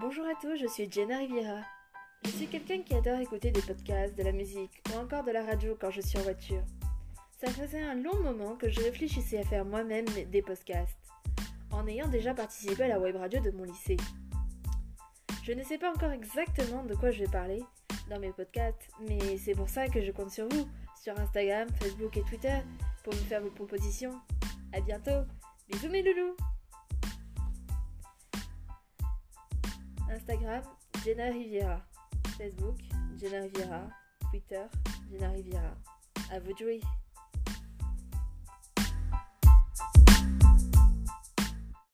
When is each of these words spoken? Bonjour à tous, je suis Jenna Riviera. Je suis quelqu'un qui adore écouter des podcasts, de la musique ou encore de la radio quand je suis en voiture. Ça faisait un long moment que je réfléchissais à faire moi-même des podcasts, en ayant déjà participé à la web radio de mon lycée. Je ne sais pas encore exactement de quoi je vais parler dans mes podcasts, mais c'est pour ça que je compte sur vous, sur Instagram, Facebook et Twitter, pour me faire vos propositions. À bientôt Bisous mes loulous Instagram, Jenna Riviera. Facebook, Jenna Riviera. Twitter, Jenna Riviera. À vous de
Bonjour 0.00 0.24
à 0.26 0.40
tous, 0.40 0.54
je 0.54 0.68
suis 0.68 0.88
Jenna 0.88 1.18
Riviera. 1.18 1.60
Je 2.24 2.30
suis 2.30 2.46
quelqu'un 2.46 2.82
qui 2.82 2.94
adore 2.94 3.18
écouter 3.18 3.50
des 3.50 3.60
podcasts, 3.60 4.16
de 4.16 4.22
la 4.22 4.30
musique 4.30 4.80
ou 4.92 4.96
encore 4.96 5.24
de 5.24 5.32
la 5.32 5.44
radio 5.44 5.76
quand 5.80 5.90
je 5.90 6.00
suis 6.00 6.16
en 6.16 6.22
voiture. 6.22 6.62
Ça 7.40 7.50
faisait 7.50 7.82
un 7.82 7.96
long 7.96 8.16
moment 8.22 8.54
que 8.54 8.68
je 8.68 8.80
réfléchissais 8.80 9.38
à 9.38 9.42
faire 9.42 9.64
moi-même 9.64 10.04
des 10.30 10.40
podcasts, 10.40 11.00
en 11.72 11.84
ayant 11.88 12.06
déjà 12.06 12.32
participé 12.32 12.84
à 12.84 12.88
la 12.88 13.00
web 13.00 13.16
radio 13.16 13.40
de 13.40 13.50
mon 13.50 13.64
lycée. 13.64 13.96
Je 15.42 15.50
ne 15.50 15.64
sais 15.64 15.78
pas 15.78 15.90
encore 15.90 16.12
exactement 16.12 16.84
de 16.84 16.94
quoi 16.94 17.10
je 17.10 17.24
vais 17.24 17.30
parler 17.32 17.64
dans 18.08 18.20
mes 18.20 18.30
podcasts, 18.30 18.88
mais 19.00 19.36
c'est 19.36 19.56
pour 19.56 19.68
ça 19.68 19.88
que 19.88 20.00
je 20.00 20.12
compte 20.12 20.30
sur 20.30 20.48
vous, 20.48 20.68
sur 21.02 21.18
Instagram, 21.18 21.66
Facebook 21.82 22.16
et 22.16 22.22
Twitter, 22.22 22.58
pour 23.02 23.14
me 23.14 23.18
faire 23.18 23.42
vos 23.42 23.50
propositions. 23.50 24.14
À 24.72 24.80
bientôt 24.80 25.26
Bisous 25.68 25.88
mes 25.88 26.04
loulous 26.04 26.36
Instagram, 30.28 30.62
Jenna 31.04 31.30
Riviera. 31.30 31.80
Facebook, 32.36 32.76
Jenna 33.16 33.40
Riviera. 33.40 33.88
Twitter, 34.30 34.64
Jenna 35.10 35.30
Riviera. 35.30 35.74
À 36.30 36.38
vous 36.38 36.52
de 36.52 36.80